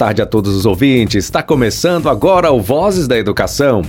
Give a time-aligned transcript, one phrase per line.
[0.00, 1.26] tarde a todos os ouvintes.
[1.26, 3.82] Está começando agora o Vozes da Educação.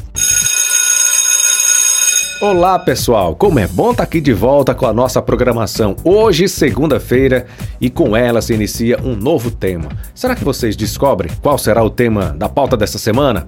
[2.42, 5.96] Olá pessoal, como é bom estar aqui de volta com a nossa programação.
[6.04, 7.46] Hoje, segunda-feira,
[7.80, 9.88] e com ela se inicia um novo tema.
[10.14, 13.48] Será que vocês descobrem qual será o tema da pauta dessa semana?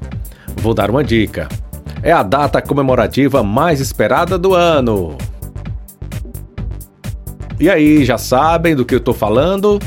[0.56, 1.50] Vou dar uma dica.
[2.02, 5.18] É a data comemorativa mais esperada do ano.
[7.60, 9.82] E aí, já sabem do que eu estou falando?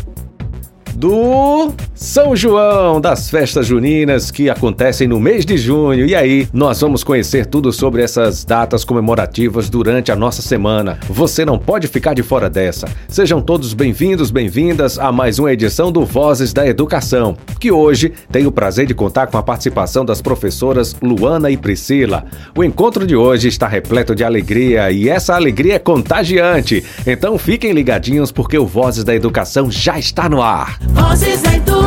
[0.96, 6.04] do São João, das festas juninas que acontecem no mês de junho.
[6.04, 10.98] E aí, nós vamos conhecer tudo sobre essas datas comemorativas durante a nossa semana.
[11.08, 12.86] Você não pode ficar de fora dessa.
[13.08, 18.46] Sejam todos bem-vindos, bem-vindas a mais uma edição do Vozes da Educação, que hoje tem
[18.46, 22.26] o prazer de contar com a participação das professoras Luana e Priscila.
[22.54, 26.84] O encontro de hoje está repleto de alegria e essa alegria é contagiante.
[27.06, 30.78] Então fiquem ligadinhos porque o Vozes da Educação já está no ar.
[30.92, 31.85] Vozes da Educação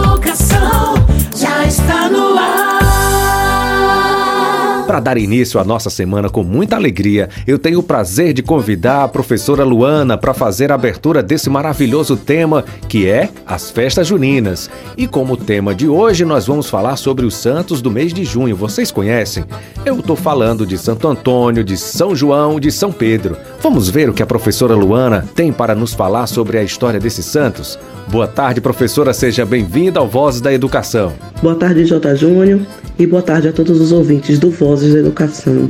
[1.36, 2.80] já está no ar.
[4.89, 9.03] Para dar início à nossa semana com muita alegria, eu tenho o prazer de convidar
[9.03, 14.67] a professora Luana para fazer a abertura desse maravilhoso tema que é as festas juninas.
[14.97, 18.56] E como tema de hoje, nós vamos falar sobre os santos do mês de junho.
[18.56, 19.45] Vocês conhecem?
[19.86, 23.38] Eu estou falando de Santo Antônio, de São João, de São Pedro.
[23.61, 27.25] Vamos ver o que a professora Luana tem para nos falar sobre a história desses
[27.25, 27.78] santos?
[28.12, 29.14] Boa tarde, professora.
[29.14, 31.14] Seja bem-vinda ao Vozes da Educação.
[31.44, 32.16] Boa tarde, J.
[32.16, 32.59] Júnior,
[32.97, 35.70] e boa tarde a todos os ouvintes do Vozes da Educação,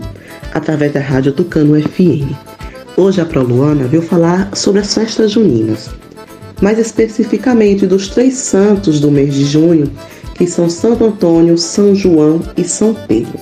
[0.53, 2.31] através da Rádio Tucano FM.
[2.95, 5.89] Hoje a Proluana veio falar sobre as festas juninas,
[6.61, 9.91] mais especificamente dos três santos do mês de junho,
[10.33, 13.37] que são Santo Antônio, São João e São Pedro.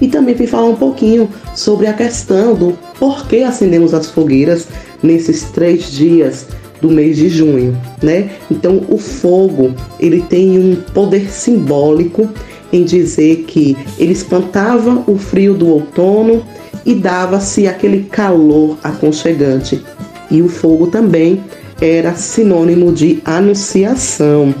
[0.00, 4.68] E também vim falar um pouquinho sobre a questão do porquê acendemos as fogueiras
[5.02, 6.46] nesses três dias
[6.84, 8.28] do mês de junho, né?
[8.50, 12.28] Então o fogo ele tem um poder simbólico
[12.70, 16.44] em dizer que ele espantava o frio do outono
[16.84, 19.82] e dava-se aquele calor aconchegante.
[20.30, 21.42] E o fogo também
[21.80, 24.54] era sinônimo de anunciação,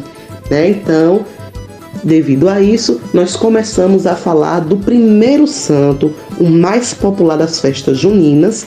[0.50, 0.70] né?
[0.70, 1.26] Então,
[2.02, 7.98] devido a isso, nós começamos a falar do primeiro santo, o mais popular das festas
[7.98, 8.66] juninas,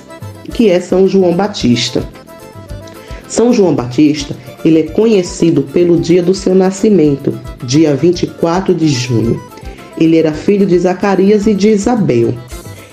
[0.53, 2.03] que é São João Batista.
[3.27, 7.33] São João Batista, ele é conhecido pelo dia do seu nascimento,
[7.63, 9.41] dia 24 de junho.
[9.99, 12.33] Ele era filho de Zacarias e de Isabel.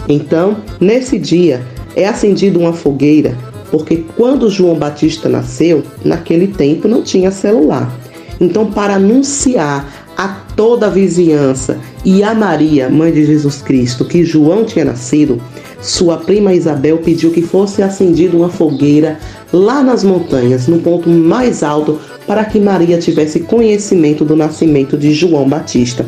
[0.09, 1.63] Então, nesse dia,
[1.97, 3.37] é acendida uma fogueira,
[3.71, 7.93] porque quando João Batista nasceu, naquele tempo não tinha celular.
[8.41, 14.25] Então, para anunciar a toda a vizinhança e a Maria, mãe de Jesus Cristo, que
[14.25, 15.41] João tinha nascido,
[15.85, 19.19] sua prima Isabel pediu que fosse acendida uma fogueira
[19.53, 25.13] lá nas montanhas, no ponto mais alto, para que Maria tivesse conhecimento do nascimento de
[25.13, 26.07] João Batista.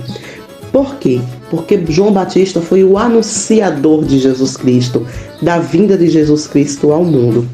[0.72, 1.20] Por quê?
[1.50, 5.06] Porque João Batista foi o anunciador de Jesus Cristo,
[5.42, 7.46] da vinda de Jesus Cristo ao mundo.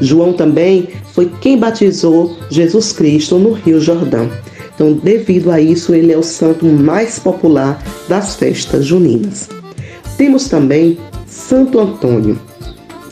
[0.00, 4.30] João também foi quem batizou Jesus Cristo no Rio Jordão.
[4.76, 9.48] Então, devido a isso, ele é o santo mais popular das festas juninas.
[10.16, 10.96] Temos também
[11.38, 12.38] Santo Antônio.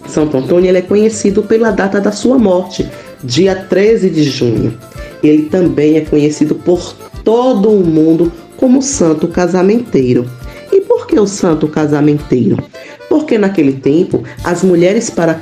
[0.08, 2.86] Santo Antônio ele é conhecido pela data da sua morte,
[3.22, 4.76] dia 13 de junho.
[5.22, 6.92] Ele também é conhecido por
[7.24, 10.28] todo o mundo como santo casamenteiro.
[10.72, 12.58] E por que o santo casamenteiro?
[13.08, 15.40] Porque naquele tempo as mulheres para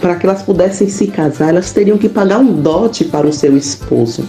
[0.00, 3.56] para que elas pudessem se casar, elas teriam que pagar um dote para o seu
[3.56, 4.28] esposo.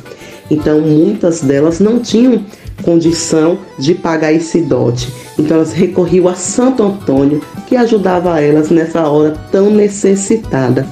[0.50, 2.46] Então, muitas delas não tinham
[2.86, 5.12] condição de pagar esse dote.
[5.38, 10.88] Então elas recorriam a Santo Antônio, que ajudava elas nessa hora tão necessitada.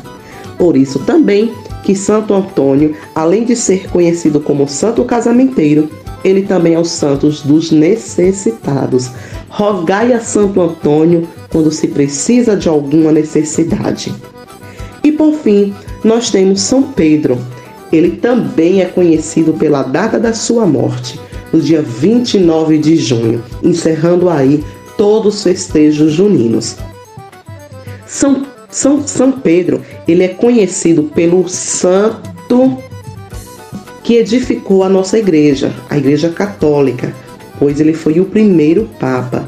[0.58, 1.54] Por isso também
[1.84, 5.90] que Santo Antônio, além de ser conhecido como santo casamenteiro,
[6.24, 9.12] ele também é o santo dos necessitados.
[9.50, 14.14] Rogai a Santo Antônio quando se precisa de alguma necessidade.
[15.04, 15.74] E por fim,
[16.04, 17.38] nós temos São Pedro.
[17.92, 21.20] Ele também é conhecido pela data da sua morte,
[21.54, 24.64] no dia 29 de junho, encerrando aí
[24.98, 26.76] todos os festejos juninos.
[28.08, 32.78] São, São, São Pedro, ele é conhecido pelo santo
[34.04, 37.14] que edificou a nossa igreja, a igreja católica,
[37.60, 39.48] pois ele foi o primeiro papa.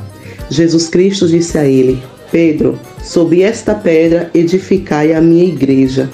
[0.50, 6.10] Jesus Cristo disse a ele: Pedro, sobre esta pedra edificai a minha igreja.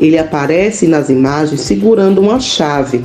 [0.00, 3.04] Ele aparece nas imagens segurando uma chave,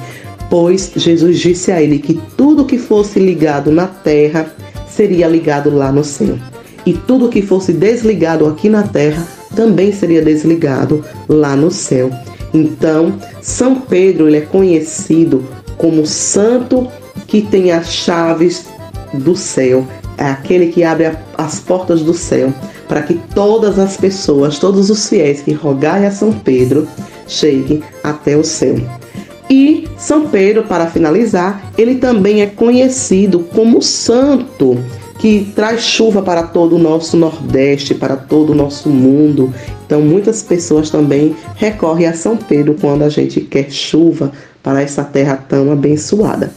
[0.54, 4.54] pois Jesus disse a ele que tudo que fosse ligado na terra
[4.88, 6.38] seria ligado lá no céu,
[6.86, 12.12] e tudo que fosse desligado aqui na terra também seria desligado lá no céu.
[12.54, 15.44] Então, São Pedro ele é conhecido
[15.76, 16.88] como santo
[17.26, 18.68] que tem as chaves
[19.12, 19.88] do céu,
[20.20, 22.54] é aquele que abre as portas do céu
[22.88, 26.88] para que todas as pessoas, todos os fiéis que rogarem a São Pedro
[27.28, 28.76] cheguem até o céu.
[29.56, 34.80] E São Pedro, para finalizar, ele também é conhecido como santo
[35.20, 39.54] que traz chuva para todo o nosso Nordeste, para todo o nosso mundo.
[39.86, 44.32] Então, muitas pessoas também recorrem a São Pedro quando a gente quer chuva
[44.64, 46.52] para essa terra tão abençoada.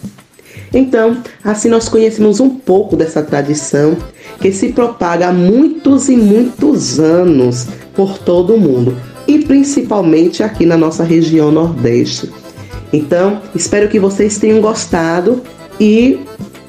[0.73, 3.95] Então, assim nós conhecemos um pouco dessa tradição
[4.41, 8.97] que se propaga há muitos e muitos anos por todo o mundo
[9.29, 12.31] e principalmente aqui na nossa região Nordeste.
[12.93, 15.43] Então, espero que vocês tenham gostado
[15.81, 16.21] e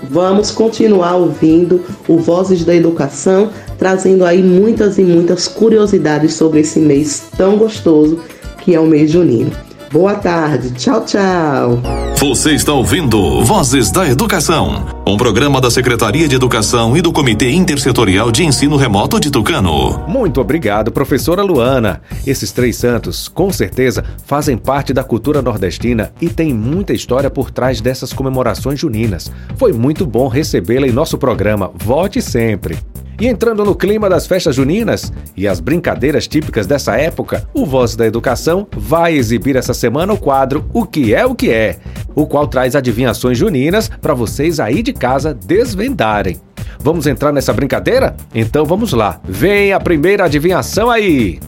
[0.10, 6.80] vamos continuar ouvindo o Vozes da Educação, trazendo aí muitas e muitas curiosidades sobre esse
[6.80, 8.20] mês tão gostoso
[8.60, 9.52] que é o mês junino.
[9.92, 11.82] Boa tarde, tchau, tchau.
[12.20, 17.52] Você está ouvindo Vozes da Educação, um programa da Secretaria de Educação e do Comitê
[17.52, 20.04] Intersetorial de Ensino Remoto de Tucano.
[20.08, 22.02] Muito obrigado, professora Luana.
[22.26, 27.52] Esses três santos, com certeza, fazem parte da cultura nordestina e tem muita história por
[27.52, 29.32] trás dessas comemorações juninas.
[29.56, 31.72] Foi muito bom recebê-la em nosso programa.
[31.76, 32.78] Volte sempre.
[33.20, 37.96] E entrando no clima das festas juninas e as brincadeiras típicas dessa época, o Voz
[37.96, 41.78] da Educação vai exibir essa semana o quadro O que é o que é,
[42.14, 46.40] o qual traz adivinhações juninas para vocês aí de casa desvendarem.
[46.80, 48.16] Vamos entrar nessa brincadeira?
[48.36, 49.20] Então vamos lá.
[49.24, 51.40] Vem a primeira adivinhação aí.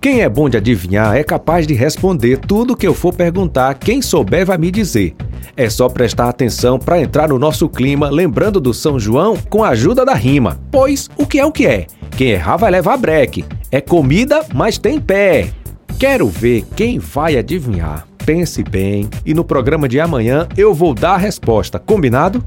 [0.00, 3.74] Quem é bom de adivinhar é capaz de responder tudo que eu for perguntar.
[3.74, 5.16] Quem souber vai me dizer.
[5.56, 9.70] É só prestar atenção para entrar no nosso clima, lembrando do São João com a
[9.70, 10.60] ajuda da rima.
[10.70, 11.86] Pois o que é o que é?
[12.16, 13.44] Quem errar vai levar breque.
[13.72, 15.50] É comida, mas tem pé.
[15.98, 18.06] Quero ver quem vai adivinhar.
[18.28, 22.44] Pense bem e no programa de amanhã eu vou dar a resposta, combinado?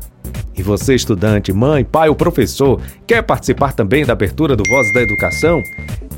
[0.55, 5.01] E você, estudante, mãe, pai ou professor, quer participar também da abertura do Voz da
[5.01, 5.59] Educação?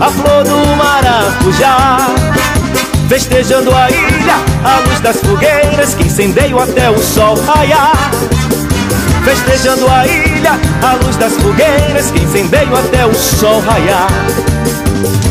[0.00, 1.98] a flor do maracujá.
[3.08, 4.34] Festejando a ilha,
[4.64, 8.10] a luz das fogueiras que incendeiam até o sol raiar.
[9.25, 14.08] Festejando a ilha, a luz das fogueiras que incendeiam até o sol raiar.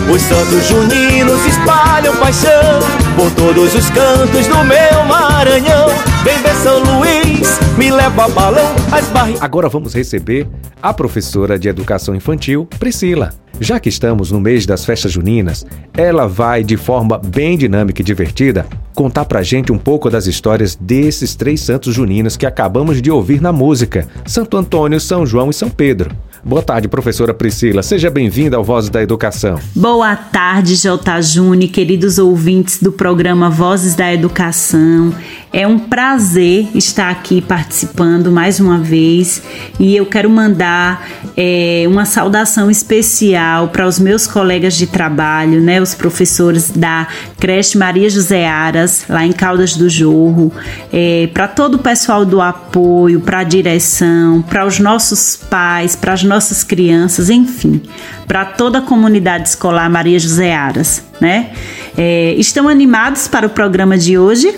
[0.10, 5.88] Os santos juninos espalham paixão por todos os cantos do meu Maranhão.
[6.24, 9.42] Vem ver São Luís, me leva balão, as barrigas.
[9.42, 10.48] Agora vamos receber
[10.82, 13.34] a professora de Educação Infantil, Priscila.
[13.60, 18.06] Já que estamos no mês das festas juninas, ela vai, de forma bem dinâmica e
[18.06, 23.10] divertida, contar pra gente um pouco das histórias desses três santos juninos que acabamos de
[23.10, 26.12] ouvir na música: Santo Antônio, São João e São Pedro.
[26.48, 27.82] Boa tarde, professora Priscila.
[27.82, 29.60] Seja bem-vinda ao Vozes da Educação.
[29.76, 31.20] Boa tarde, J.
[31.20, 35.12] Júnior, queridos ouvintes do programa Vozes da Educação.
[35.58, 39.42] É um prazer estar aqui participando mais uma vez
[39.80, 41.08] e eu quero mandar
[41.38, 47.08] é, uma saudação especial para os meus colegas de trabalho, né, os professores da
[47.40, 50.52] creche Maria José Aras, lá em Caldas do Jorro,
[50.92, 56.12] é, para todo o pessoal do apoio, para a direção, para os nossos pais, para
[56.12, 57.82] as nossas crianças, enfim,
[58.28, 61.52] para toda a comunidade escolar Maria José Aras, né?
[61.98, 64.54] É, estão animados para o programa de hoje?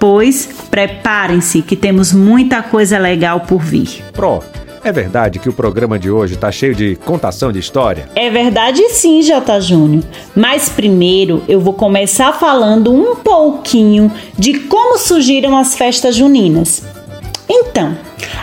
[0.00, 4.02] Pois preparem-se que temos muita coisa legal por vir.
[4.14, 4.42] Pro,
[4.82, 8.08] é verdade que o programa de hoje tá cheio de contação de história?
[8.14, 9.60] É verdade sim, J.
[9.60, 10.02] Júnior.
[10.34, 16.82] Mas primeiro eu vou começar falando um pouquinho de como surgiram as festas juninas.
[17.46, 17.94] Então,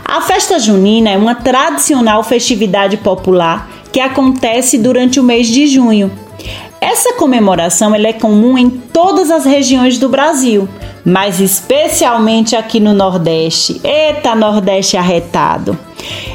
[0.05, 6.11] a festa junina é uma tradicional festividade popular que acontece durante o mês de junho.
[6.79, 10.69] Essa comemoração é comum em todas as regiões do Brasil,
[11.03, 13.81] mas especialmente aqui no Nordeste.
[13.83, 15.77] Eita, Nordeste arretado!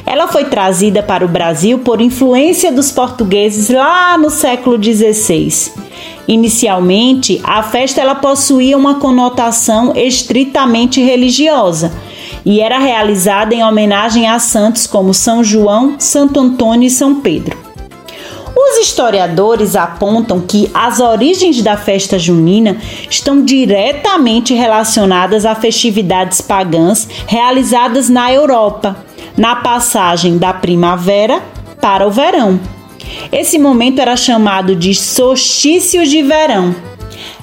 [0.05, 5.73] Ela foi trazida para o Brasil por influência dos portugueses lá no século XVI.
[6.27, 11.93] Inicialmente, a festa ela possuía uma conotação estritamente religiosa
[12.45, 17.62] e era realizada em homenagem a santos como São João, Santo Antônio e São Pedro.
[18.55, 22.77] Os historiadores apontam que as origens da festa junina
[23.09, 28.97] estão diretamente relacionadas a festividades pagãs realizadas na Europa,
[29.37, 31.43] na passagem da primavera
[31.81, 32.61] para o verão.
[33.31, 36.75] Esse momento era chamado de solstício de verão.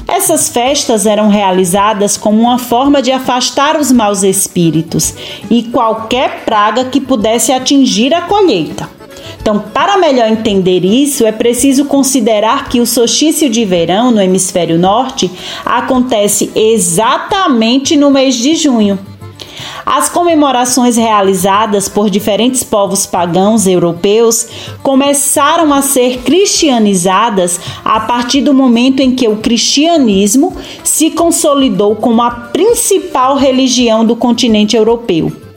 [0.08, 5.14] Essas festas eram realizadas como uma forma de afastar os maus espíritos
[5.50, 8.99] e qualquer praga que pudesse atingir a colheita.
[9.50, 14.78] Então, para melhor entender isso, é preciso considerar que o solstício de verão no hemisfério
[14.78, 15.32] norte
[15.66, 19.00] acontece exatamente no mês de junho.
[19.84, 24.48] As comemorações realizadas por diferentes povos pagãos europeus
[24.84, 32.22] começaram a ser cristianizadas a partir do momento em que o cristianismo se consolidou como
[32.22, 35.49] a principal religião do continente europeu.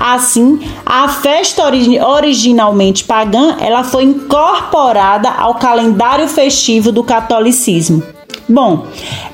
[0.00, 1.64] Assim, a festa
[2.06, 8.00] originalmente pagã, ela foi incorporada ao calendário festivo do catolicismo.
[8.48, 8.86] Bom,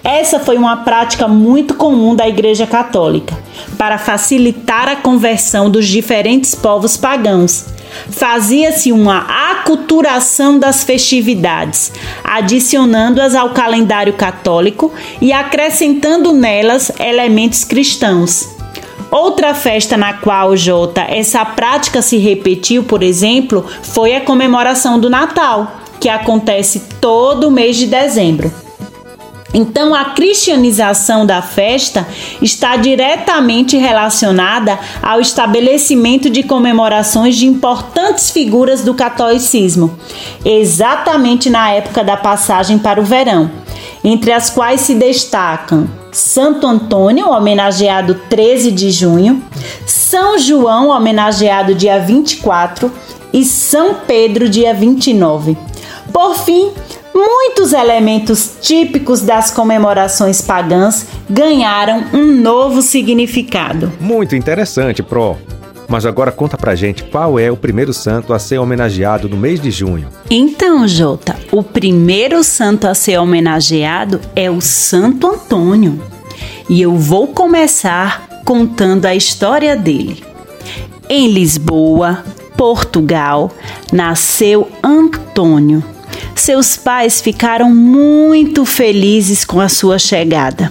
[0.03, 3.39] essa foi uma prática muito comum da Igreja Católica
[3.77, 7.67] para facilitar a conversão dos diferentes povos pagãos.
[8.11, 9.19] Fazia-se uma
[9.53, 11.93] aculturação das festividades,
[12.25, 14.91] adicionando-as ao calendário católico
[15.21, 18.54] e acrescentando nelas elementos cristãos.
[19.15, 25.09] Outra festa na qual, Jota, essa prática se repetiu, por exemplo, foi a comemoração do
[25.09, 28.53] Natal, que acontece todo mês de dezembro.
[29.55, 32.05] Então, a cristianização da festa
[32.43, 39.97] está diretamente relacionada ao estabelecimento de comemorações de importantes figuras do catolicismo,
[40.45, 43.49] exatamente na época da passagem para o verão,
[44.03, 49.43] entre as quais se destacam Santo Antônio, homenageado 13 de junho,
[49.85, 52.91] São João, homenageado dia 24
[53.33, 55.59] e São Pedro, dia 29.
[56.13, 56.71] Por fim,
[57.13, 63.93] muitos elementos típicos das comemorações pagãs ganharam um novo significado.
[64.01, 65.37] Muito interessante, Pro.
[65.89, 69.61] Mas agora conta pra gente qual é o primeiro santo a ser homenageado no mês
[69.61, 70.09] de junho.
[70.31, 76.01] Então, Jota, o primeiro santo a ser homenageado é o Santo Antônio.
[76.69, 80.23] E eu vou começar contando a história dele.
[81.09, 82.25] Em Lisboa,
[82.57, 83.51] Portugal,
[83.93, 85.83] nasceu Antônio
[86.35, 90.71] seus pais ficaram muito felizes com a sua chegada.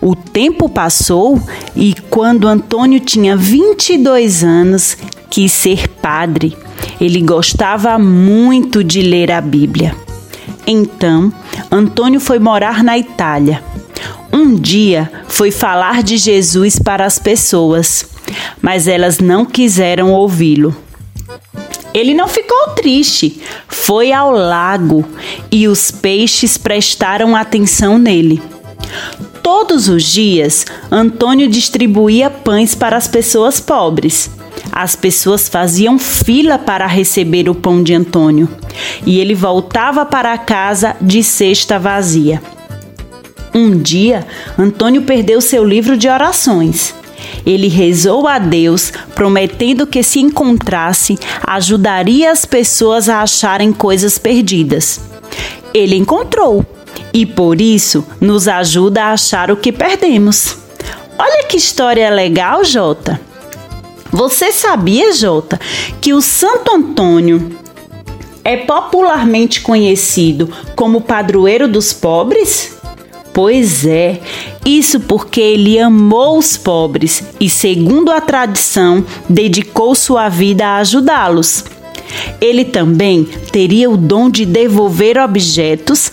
[0.00, 1.40] O tempo passou
[1.74, 4.96] e, quando Antônio tinha 22 anos,
[5.30, 6.56] quis ser padre.
[7.00, 9.94] Ele gostava muito de ler a Bíblia.
[10.66, 11.32] Então,
[11.70, 13.62] Antônio foi morar na Itália.
[14.32, 18.06] Um dia foi falar de Jesus para as pessoas,
[18.60, 20.74] mas elas não quiseram ouvi-lo.
[21.92, 25.04] Ele não ficou triste, foi ao lago
[25.50, 28.42] e os peixes prestaram atenção nele.
[29.42, 34.30] Todos os dias, Antônio distribuía pães para as pessoas pobres.
[34.70, 38.48] As pessoas faziam fila para receber o pão de Antônio
[39.04, 42.40] e ele voltava para casa de cesta vazia.
[43.52, 46.94] Um dia, Antônio perdeu seu livro de orações.
[47.44, 55.00] Ele rezou a Deus, prometendo que se encontrasse, ajudaria as pessoas a acharem coisas perdidas.
[55.74, 56.64] Ele encontrou
[57.12, 60.56] e por isso nos ajuda a achar o que perdemos.
[61.18, 63.20] Olha que história legal, Jota.
[64.10, 65.58] Você sabia, Jota,
[66.00, 67.56] que o Santo Antônio
[68.44, 72.76] é popularmente conhecido como padroeiro dos pobres?
[73.32, 74.20] Pois é,
[74.66, 81.64] isso porque ele amou os pobres e, segundo a tradição, dedicou sua vida a ajudá-los.
[82.40, 86.10] Ele também teria o dom de devolver objetos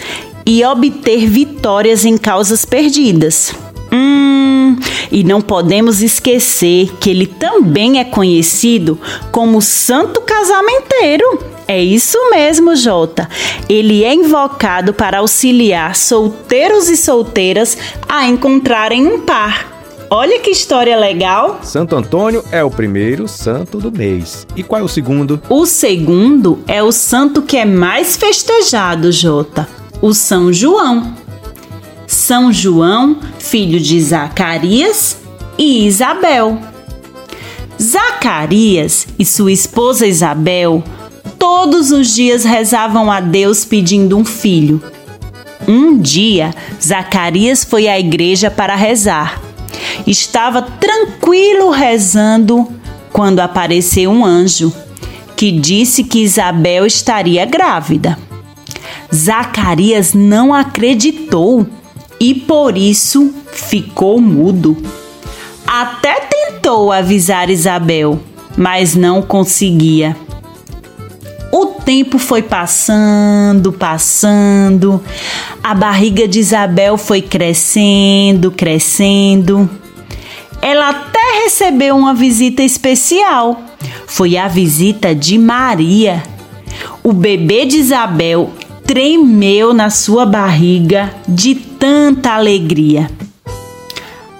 [0.50, 3.54] e obter vitórias em causas perdidas.
[3.94, 4.76] Hum,
[5.12, 9.00] e não podemos esquecer que ele também é conhecido
[9.32, 11.46] como Santo Casamenteiro.
[11.68, 13.30] É isso mesmo, Jota.
[13.70, 17.78] Ele é invocado para auxiliar solteiros e solteiras
[18.08, 19.78] a encontrarem um par.
[20.10, 21.60] Olha que história legal!
[21.62, 24.48] Santo Antônio é o primeiro santo do mês.
[24.56, 25.40] E qual é o segundo?
[25.48, 29.70] O segundo é o santo que é mais festejado, Jota,
[30.02, 31.14] o São João.
[32.08, 35.18] São João, filho de Zacarias
[35.58, 36.60] e Isabel.
[37.82, 40.84] Zacarias e sua esposa Isabel
[41.38, 44.82] todos os dias rezavam a Deus pedindo um filho.
[45.68, 49.42] Um dia, Zacarias foi à igreja para rezar.
[50.06, 52.68] Estava tranquilo rezando
[53.14, 54.74] quando apareceu um anjo
[55.36, 58.18] que disse que Isabel estaria grávida.
[59.14, 61.66] Zacarias não acreditou
[62.20, 64.78] e por isso ficou mudo.
[65.66, 68.20] Até tentou avisar Isabel,
[68.58, 70.16] mas não conseguia.
[71.52, 75.04] O tempo foi passando, passando.
[75.64, 79.70] A barriga de Isabel foi crescendo, crescendo.
[80.62, 83.62] Ela até recebeu uma visita especial.
[84.06, 86.22] Foi a visita de Maria.
[87.04, 88.52] O bebê de Isabel
[88.90, 93.08] tremeu na sua barriga de tanta alegria.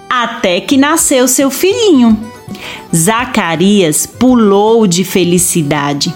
[0.08, 2.18] Até que nasceu seu filhinho.
[2.92, 6.12] Zacarias pulou de felicidade.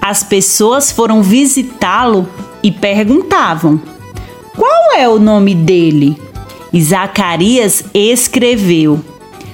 [0.00, 2.26] As pessoas foram visitá-lo
[2.62, 3.78] e perguntavam:
[4.56, 6.16] Qual é o nome dele?
[6.72, 8.98] E Zacarias escreveu: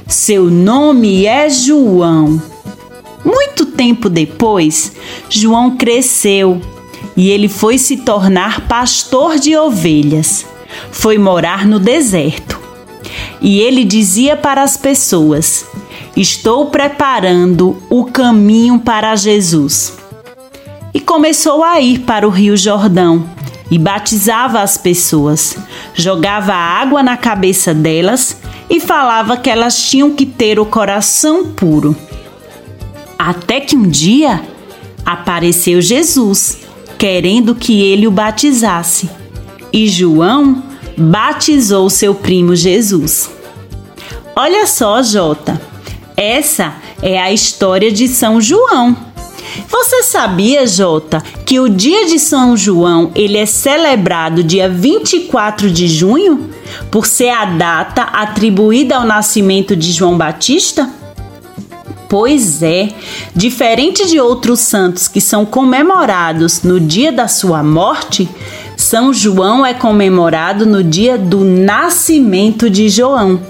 [0.06, 2.40] Seu nome é João.
[3.25, 4.92] Muito tempo depois,
[5.28, 6.62] João cresceu
[7.21, 10.47] e ele foi se tornar pastor de ovelhas.
[10.91, 12.59] Foi morar no deserto.
[13.43, 15.67] E ele dizia para as pessoas:
[16.17, 19.99] Estou preparando o caminho para Jesus.
[20.95, 23.28] E começou a ir para o Rio Jordão
[23.71, 25.59] e batizava as pessoas,
[25.93, 28.39] jogava água na cabeça delas
[28.71, 31.95] e falava que elas tinham que ter o coração puro.
[33.19, 34.43] Até que um dia
[35.04, 36.70] apareceu Jesus
[37.00, 39.08] querendo que ele o batizasse.
[39.73, 40.63] E João
[40.99, 43.30] batizou seu primo Jesus.
[44.36, 45.58] Olha só, Jota,
[46.15, 48.95] essa é a história de São João.
[49.67, 55.89] Você sabia, Jota, que o dia de São João ele é celebrado dia 24 de
[55.89, 56.50] junho,
[56.91, 61.00] por ser a data atribuída ao nascimento de João Batista?
[62.10, 62.88] Pois é,
[63.36, 68.28] diferente de outros santos que são comemorados no dia da sua morte,
[68.76, 73.40] São João é comemorado no dia do nascimento de João.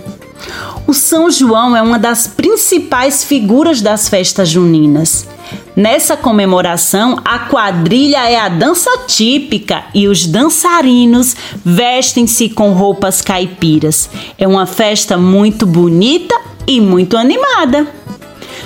[0.86, 5.26] O São João é uma das principais figuras das festas juninas.
[5.74, 14.10] Nessa comemoração, a quadrilha é a dança típica e os dançarinos vestem-se com roupas caipiras.
[14.36, 17.99] É uma festa muito bonita e muito animada.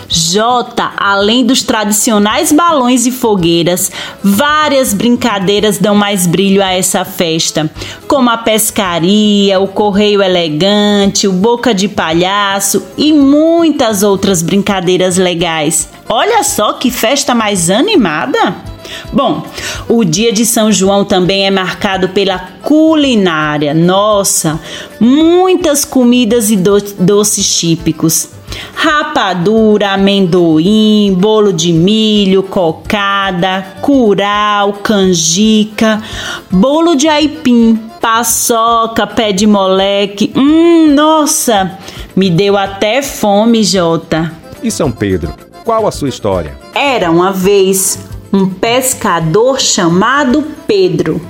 [0.08, 3.90] Jota, além dos tradicionais balões e fogueiras,
[4.22, 7.70] várias brincadeiras dão mais brilho a essa festa,
[8.06, 15.88] como a pescaria, o correio elegante, o boca de palhaço e muitas outras brincadeiras legais.
[16.08, 18.73] Olha só que festa mais animada!
[19.12, 19.44] Bom,
[19.88, 23.74] o dia de São João também é marcado pela culinária.
[23.74, 24.60] Nossa,
[25.00, 28.34] muitas comidas e do doces típicos
[28.74, 36.02] rapadura, amendoim, bolo de milho, cocada, curau, canjica,
[36.50, 40.32] bolo de aipim, paçoca, pé de moleque.
[40.36, 41.78] Hum, nossa,
[42.14, 44.30] me deu até fome, Jota.
[44.62, 46.56] E São Pedro, qual a sua história?
[46.74, 47.98] Era uma vez
[48.34, 51.20] um pescador chamado Pedro.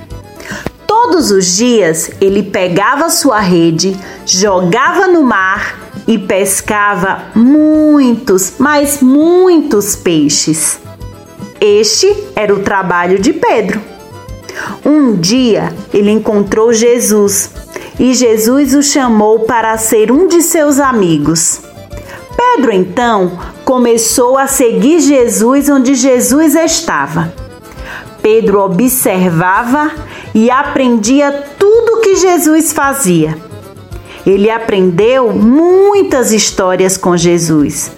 [0.87, 9.95] Todos os dias ele pegava sua rede, jogava no mar e pescava muitos, mas muitos
[9.95, 10.79] peixes.
[11.61, 13.79] Este era o trabalho de Pedro.
[14.83, 17.51] Um dia ele encontrou Jesus
[17.99, 21.61] e Jesus o chamou para ser um de seus amigos.
[22.35, 27.33] Pedro então começou a seguir Jesus onde Jesus estava.
[28.21, 29.91] Pedro observava
[30.33, 33.37] e aprendia tudo que Jesus fazia.
[34.25, 37.91] Ele aprendeu muitas histórias com Jesus.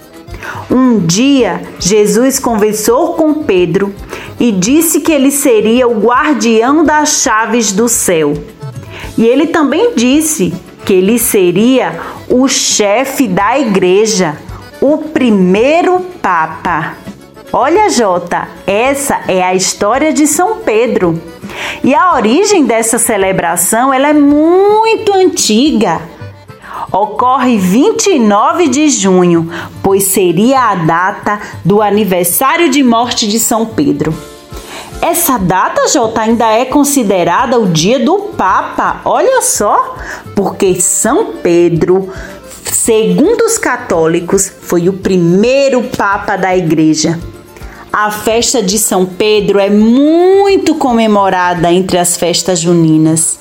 [0.72, 3.94] Um dia, Jesus conversou com Pedro
[4.40, 8.34] e disse que ele seria o guardião das chaves do céu.
[9.18, 10.54] E ele também disse
[10.86, 12.00] que ele seria
[12.30, 14.38] o chefe da igreja,
[14.82, 16.96] o primeiro Papa.
[17.52, 21.22] Olha, Jota, essa é a história de São Pedro.
[21.84, 26.02] E a origem dessa celebração ela é muito antiga
[26.92, 29.52] ocorre 29 de junho,
[29.84, 34.14] pois seria a data do aniversário de morte de São Pedro.
[35.02, 39.02] Essa data, Jota, ainda é considerada o dia do Papa.
[39.06, 39.96] Olha só,
[40.36, 42.10] porque São Pedro,
[42.72, 47.20] segundo os católicos, foi o primeiro Papa da Igreja.
[47.92, 53.40] A festa de São Pedro é muito comemorada entre as festas juninas.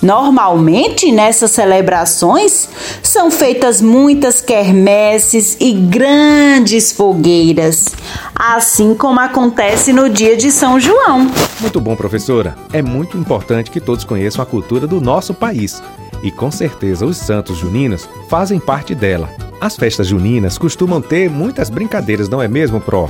[0.00, 2.68] Normalmente, nessas celebrações,
[3.02, 7.86] são feitas muitas quermesses e grandes fogueiras,
[8.34, 11.28] assim como acontece no dia de São João.
[11.60, 12.56] Muito bom, professora.
[12.72, 15.82] É muito importante que todos conheçam a cultura do nosso país.
[16.22, 19.28] E com certeza os santos juninos fazem parte dela.
[19.60, 23.08] As festas juninas costumam ter muitas brincadeiras, não é mesmo, Pro?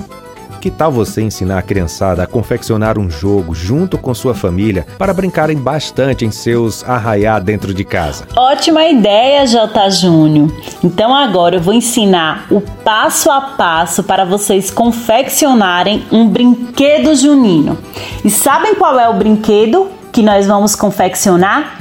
[0.60, 5.14] Que tal você ensinar a criançada a confeccionar um jogo junto com sua família para
[5.14, 8.26] brincarem bastante em seus arraiá dentro de casa?
[8.36, 9.90] Ótima ideia, J.
[9.90, 10.52] Júnior.
[10.82, 17.78] Então agora eu vou ensinar o passo a passo para vocês confeccionarem um brinquedo junino.
[18.24, 21.77] E sabem qual é o brinquedo que nós vamos confeccionar?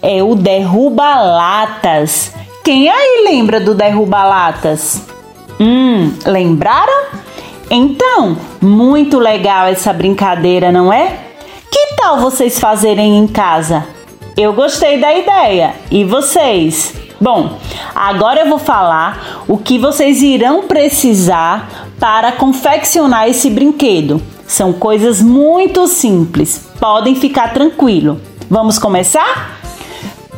[0.00, 2.32] É o derruba-latas.
[2.64, 5.02] Quem aí lembra do derruba-latas?
[5.60, 7.06] Hum, lembraram?
[7.70, 11.18] Então, muito legal essa brincadeira, não é?
[11.70, 13.86] Que tal vocês fazerem em casa?
[14.36, 15.74] Eu gostei da ideia.
[15.90, 16.94] E vocês?
[17.20, 17.58] Bom,
[17.94, 24.22] agora eu vou falar o que vocês irão precisar para confeccionar esse brinquedo.
[24.46, 26.68] São coisas muito simples.
[26.78, 28.20] Podem ficar tranquilo.
[28.48, 29.57] Vamos começar?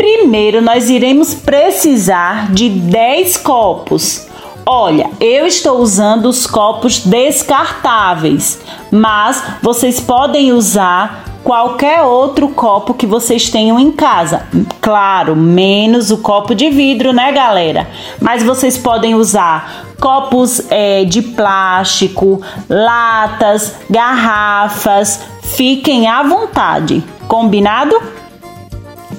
[0.01, 4.27] Primeiro, nós iremos precisar de 10 copos.
[4.65, 8.59] Olha, eu estou usando os copos descartáveis,
[8.91, 14.47] mas vocês podem usar qualquer outro copo que vocês tenham em casa.
[14.81, 17.87] Claro, menos o copo de vidro, né, galera?
[18.19, 25.21] Mas vocês podem usar copos é, de plástico, latas, garrafas.
[25.43, 27.05] Fiquem à vontade.
[27.29, 28.20] Combinado?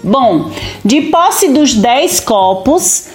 [0.04, 0.50] Bom,
[0.84, 3.10] de posse dos 10 copos,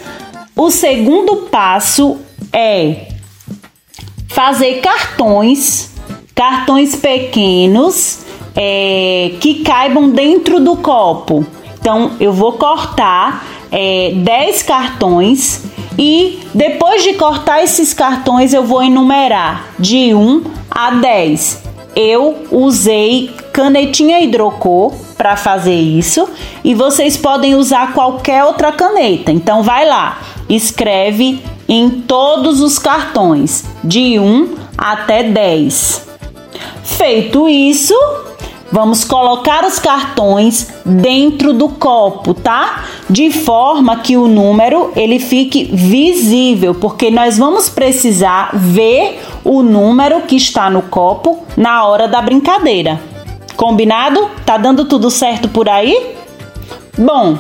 [0.55, 2.18] o segundo passo
[2.53, 3.09] é
[4.29, 5.90] fazer cartões,
[6.35, 8.20] cartões pequenos
[8.55, 11.44] é, que caibam dentro do copo.
[11.81, 15.64] Então eu vou cortar é, 10 cartões
[15.99, 21.62] e depois de cortar esses cartões eu vou enumerar de 1 a 10.
[21.96, 24.92] Eu usei canetinha hidrocor
[25.26, 26.28] para fazer isso
[26.62, 29.32] e vocês podem usar qualquer outra caneta.
[29.32, 36.06] Então vai lá, escreve em todos os cartões, de 1 até 10.
[36.84, 37.92] Feito isso,
[38.70, 42.84] vamos colocar os cartões dentro do copo, tá?
[43.10, 50.20] De forma que o número ele fique visível, porque nós vamos precisar ver o número
[50.20, 53.15] que está no copo na hora da brincadeira.
[53.56, 54.30] Combinado?
[54.44, 56.14] Tá dando tudo certo por aí?
[56.98, 57.38] Bom,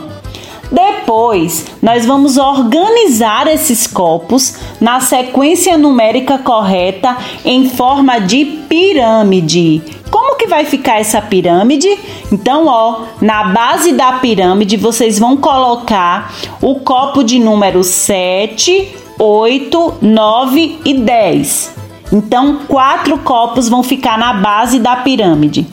[0.70, 9.82] depois, nós vamos organizar esses copos na sequência numérica correta em forma de pirâmide.
[10.10, 11.88] Como que vai ficar essa pirâmide?
[12.32, 19.94] Então, ó, na base da pirâmide vocês vão colocar o copo de número 7, 8,
[20.00, 21.75] 9 e 10.
[22.12, 25.66] Então, quatro copos vão ficar na base da pirâmide.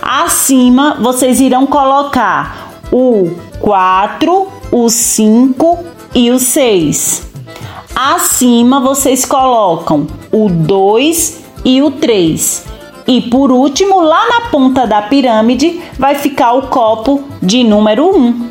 [0.00, 5.78] Acima, vocês irão colocar o 4, o 5
[6.14, 7.28] e o 6.
[7.94, 12.64] Acima vocês colocam o 2 e o 3.
[13.06, 18.50] E por último, lá na ponta da pirâmide, vai ficar o copo de número 1.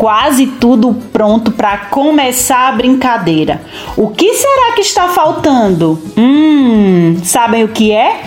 [0.00, 3.60] Quase tudo pronto para começar a brincadeira.
[3.98, 6.02] O que será que está faltando?
[6.16, 8.22] Hum, sabem o que é?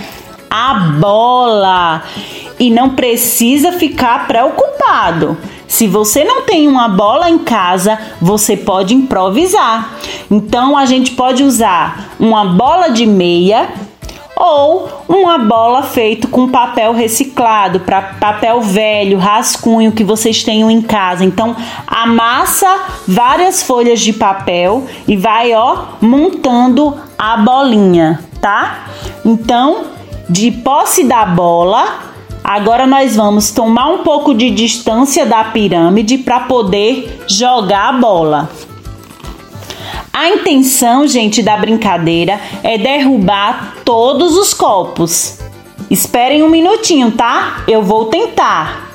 [0.48, 2.04] A bola.
[2.60, 5.36] E não precisa ficar preocupado.
[5.66, 9.96] Se você não tem uma bola em casa, você pode improvisar.
[10.30, 13.68] Então a gente pode usar uma bola de meia
[14.36, 20.82] ou uma bola feita com papel reciclado, para papel velho, rascunho que vocês tenham em
[20.82, 21.24] casa.
[21.24, 28.86] Então, amassa várias folhas de papel e vai ó montando a bolinha, tá?
[29.24, 29.84] Então,
[30.28, 32.12] de posse da bola,
[32.44, 38.50] Agora nós vamos tomar um pouco de distância da pirâmide para poder jogar a bola.
[40.12, 45.38] A intenção, gente, da brincadeira é derrubar todos os copos.
[45.90, 47.62] Esperem um minutinho, tá?
[47.68, 48.90] Eu vou tentar.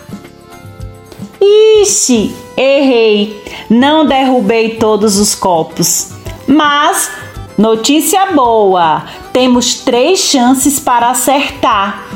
[1.41, 3.41] Ixi, errei.
[3.69, 6.11] Não derrubei todos os copos.
[6.47, 7.11] Mas,
[7.57, 12.07] notícia boa: temos três chances para acertar.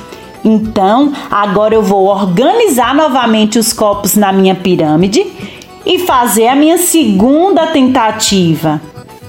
[0.44, 5.26] Então, agora eu vou organizar novamente os copos na minha pirâmide
[5.86, 8.82] e fazer a minha segunda tentativa.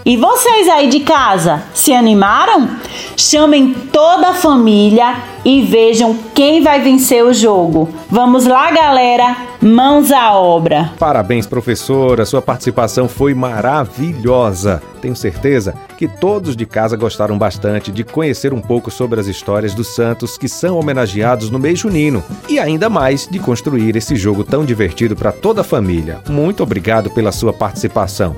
[0.07, 2.69] E vocês aí de casa, se animaram?
[3.17, 7.88] Chamem toda a família e vejam quem vai vencer o jogo.
[8.11, 10.93] Vamos lá, galera, mãos à obra.
[10.99, 14.83] Parabéns, professora, sua participação foi maravilhosa.
[15.01, 19.73] Tenho certeza que todos de casa gostaram bastante de conhecer um pouco sobre as histórias
[19.73, 24.45] dos santos que são homenageados no mês junino e ainda mais de construir esse jogo
[24.45, 26.21] tão divertido para toda a família.
[26.29, 28.37] Muito obrigado pela sua participação.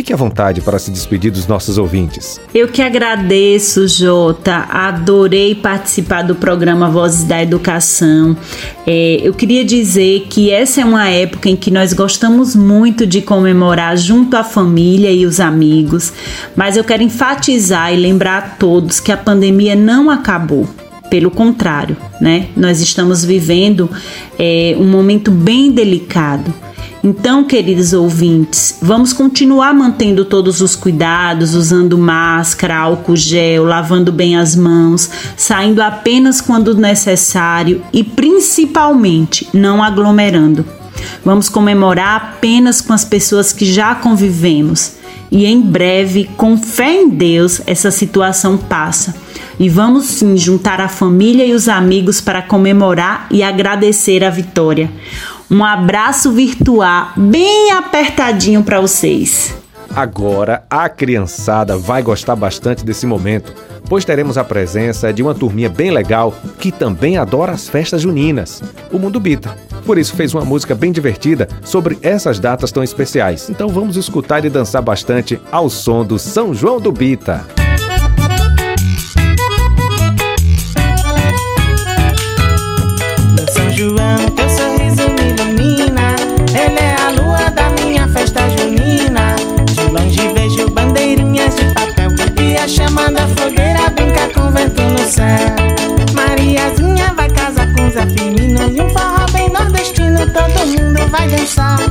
[0.00, 2.40] Fique à vontade para se despedir dos nossos ouvintes.
[2.54, 4.66] Eu que agradeço, Jota.
[4.70, 8.34] Adorei participar do programa Vozes da Educação.
[8.86, 13.20] É, eu queria dizer que essa é uma época em que nós gostamos muito de
[13.20, 16.14] comemorar junto à família e os amigos,
[16.56, 20.66] mas eu quero enfatizar e lembrar a todos que a pandemia não acabou.
[21.10, 22.46] Pelo contrário, né?
[22.56, 23.90] Nós estamos vivendo
[24.38, 26.69] é, um momento bem delicado.
[27.02, 34.36] Então, queridos ouvintes, vamos continuar mantendo todos os cuidados, usando máscara, álcool gel, lavando bem
[34.36, 40.66] as mãos, saindo apenas quando necessário e principalmente não aglomerando.
[41.24, 44.92] Vamos comemorar apenas com as pessoas que já convivemos.
[45.30, 49.14] E em breve, com fé em Deus, essa situação passa.
[49.58, 54.90] E vamos sim juntar a família e os amigos para comemorar e agradecer a vitória.
[55.50, 59.52] Um abraço virtual bem apertadinho para vocês.
[59.96, 63.52] Agora a criançada vai gostar bastante desse momento,
[63.88, 68.62] pois teremos a presença de uma turminha bem legal que também adora as festas juninas,
[68.92, 69.58] o Mundo Bita.
[69.84, 73.50] Por isso fez uma música bem divertida sobre essas datas tão especiais.
[73.50, 77.44] Então vamos escutar e dançar bastante ao som do São João do Bita.
[101.10, 101.89] Todo mundo vai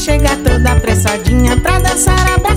[0.00, 2.49] chega toda apressadinha pra dançar abraçadinha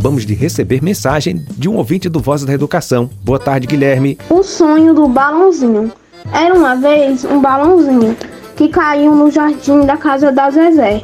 [0.00, 3.10] Acabamos de receber mensagem de um ouvinte do Voz da Educação.
[3.22, 4.16] Boa tarde, Guilherme.
[4.30, 5.92] O sonho do balãozinho.
[6.32, 8.16] Era uma vez um balãozinho
[8.56, 11.02] que caiu no jardim da casa da Zezé,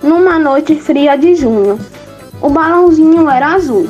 [0.00, 1.76] numa noite fria de junho.
[2.40, 3.88] O balãozinho era azul,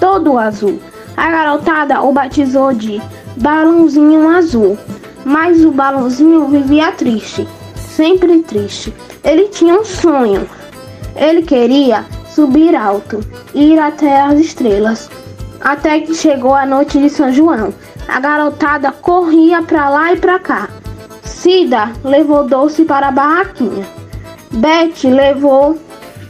[0.00, 0.80] todo azul.
[1.14, 2.98] A garotada o batizou de
[3.36, 4.78] Balãozinho Azul,
[5.22, 8.90] mas o balãozinho vivia triste, sempre triste.
[9.22, 10.48] Ele tinha um sonho.
[11.14, 12.06] Ele queria
[12.36, 13.20] subir alto,
[13.54, 15.10] ir até as estrelas.
[15.58, 17.72] Até que chegou a noite de São João.
[18.06, 20.68] A garotada corria pra lá e pra cá.
[21.22, 23.86] Cida levou doce para a barraquinha.
[24.50, 25.78] Beth levou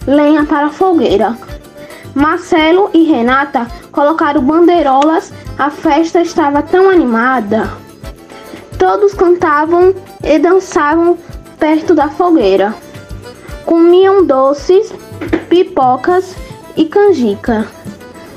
[0.06, 1.36] lenha para a fogueira.
[2.14, 5.32] Marcelo e Renata colocaram bandeirolas.
[5.58, 7.68] A festa estava tão animada.
[8.78, 9.92] Todos cantavam
[10.22, 11.18] e dançavam
[11.58, 12.72] perto da fogueira.
[13.64, 14.94] Comiam doces,
[15.56, 16.36] pipocas
[16.76, 17.66] e canjica.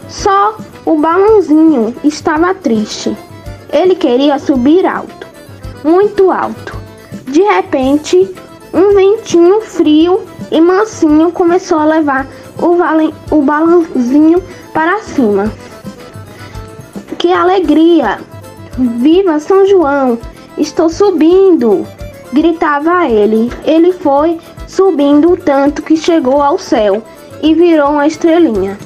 [0.08, 0.56] Só
[0.86, 3.16] o balãozinho estava triste.
[3.74, 5.28] Ele queria subir alto,
[5.84, 6.78] muito alto.
[7.28, 8.34] De repente,
[8.74, 12.26] um ventinho frio e mansinho começou a levar
[12.58, 14.42] o, o balãozinho
[14.74, 15.52] para cima.
[17.18, 18.20] Que alegria!
[18.78, 20.18] Viva São João!
[20.58, 21.86] Estou subindo!
[22.32, 23.52] Gritava ele.
[23.66, 27.02] Ele foi subindo tanto que chegou ao céu
[27.42, 28.78] e virou uma estrelinha.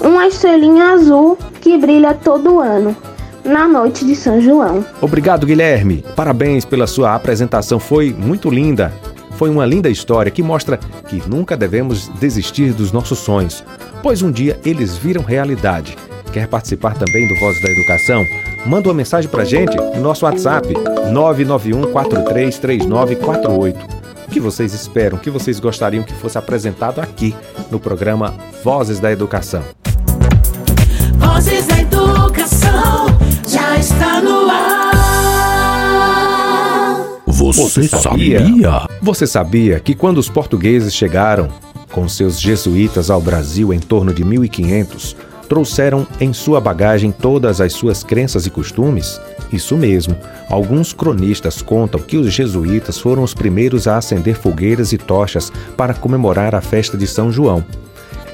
[0.00, 2.96] Uma estrelinha azul que brilha todo ano,
[3.44, 4.82] na noite de São João.
[5.00, 6.04] Obrigado, Guilherme.
[6.16, 8.90] Parabéns pela sua apresentação, foi muito linda.
[9.32, 13.62] Foi uma linda história que mostra que nunca devemos desistir dos nossos sonhos,
[14.02, 15.94] pois um dia eles viram realidade.
[16.32, 18.24] Quer participar também do Voz da Educação?
[18.64, 20.72] Manda uma mensagem pra gente no nosso WhatsApp
[21.12, 23.95] 991433948.
[24.26, 27.34] O que vocês esperam, o que vocês gostariam que fosse apresentado aqui
[27.70, 29.62] no programa Vozes da Educação?
[31.16, 33.06] Vozes da Educação
[33.48, 34.76] já está no ar.
[37.26, 37.86] Você
[39.00, 41.48] Você sabia que quando os portugueses chegaram
[41.92, 47.72] com seus jesuítas ao Brasil em torno de 1500, trouxeram em sua bagagem todas as
[47.72, 49.20] suas crenças e costumes?
[49.52, 50.16] Isso mesmo.
[50.50, 55.94] Alguns cronistas contam que os jesuítas foram os primeiros a acender fogueiras e tochas para
[55.94, 57.64] comemorar a festa de São João.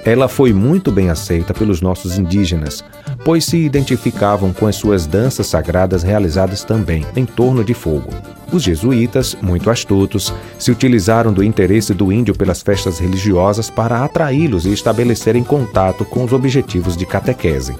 [0.04, 2.84] Ela foi muito bem aceita pelos nossos indígenas,
[3.24, 8.10] pois se identificavam com as suas danças sagradas realizadas também em torno de fogo.
[8.52, 14.66] Os jesuítas, muito astutos, se utilizaram do interesse do índio pelas festas religiosas para atraí-los
[14.66, 17.74] e estabelecerem contato com os objetivos de catequese.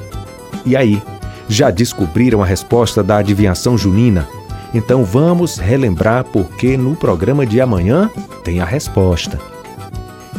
[0.65, 1.03] E aí,
[1.49, 4.27] já descobriram a resposta da adivinhação junina?
[4.73, 8.09] Então vamos relembrar porque no programa de amanhã
[8.43, 9.52] tem a resposta.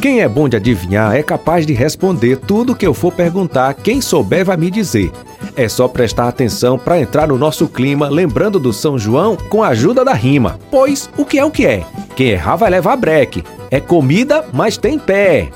[0.04, 3.72] Quem é bom de adivinhar é capaz de responder tudo que eu for perguntar.
[3.72, 5.10] Quem souber vai me dizer.
[5.56, 9.68] É só prestar atenção para entrar no nosso clima, lembrando do São João com a
[9.68, 10.60] ajuda da rima.
[10.70, 11.86] Pois o que é o que é?
[12.14, 13.42] Quem errar vai levar breque.
[13.70, 15.48] É comida, mas tem pé.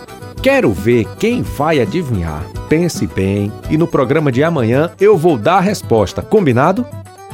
[0.42, 2.42] Quero ver quem vai adivinhar.
[2.70, 6.22] Pense bem e no programa de amanhã eu vou dar a resposta.
[6.22, 6.86] Combinado?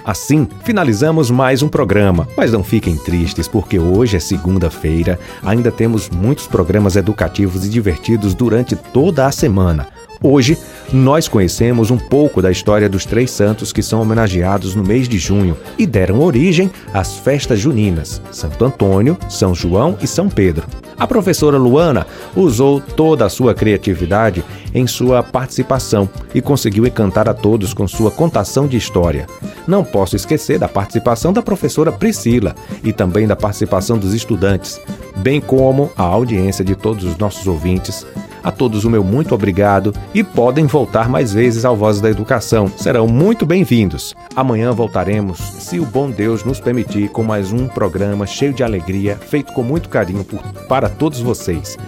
[0.04, 2.28] Assim, finalizamos mais um programa.
[2.36, 8.34] Mas não fiquem tristes, porque hoje é segunda-feira, ainda temos muitos programas educativos e divertidos
[8.34, 9.88] durante toda a semana.
[10.22, 10.58] Hoje,
[10.92, 15.18] nós conhecemos um pouco da história dos três santos que são homenageados no mês de
[15.18, 20.66] junho e deram origem às festas juninas: Santo Antônio, São João e São Pedro.
[20.98, 27.32] A professora Luana usou toda a sua criatividade em sua participação e conseguiu encantar a
[27.32, 29.26] todos com sua contação de história.
[29.66, 34.80] Não posso esquecer da participação da professora Priscila e também da participação dos estudantes,
[35.16, 38.04] bem como a audiência de todos os nossos ouvintes.
[38.42, 42.70] A todos o meu muito obrigado e podem voltar mais vezes ao Vozes da Educação.
[42.76, 44.14] Serão muito bem-vindos.
[44.36, 49.16] Amanhã voltaremos, se o bom Deus nos permitir, com mais um programa cheio de alegria,
[49.16, 51.78] feito com muito carinho por, para todos vocês.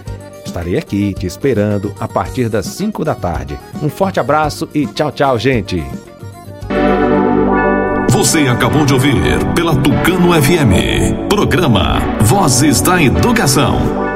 [0.57, 3.59] Estarei aqui te esperando a partir das 5 da tarde.
[3.79, 5.83] Um forte abraço e tchau, tchau, gente!
[8.09, 9.15] Você acabou de ouvir
[9.53, 11.29] pela Tucano FM.
[11.29, 14.06] Programa Vozes da Educação.